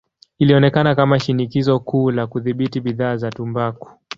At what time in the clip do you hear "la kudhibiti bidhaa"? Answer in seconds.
2.11-3.17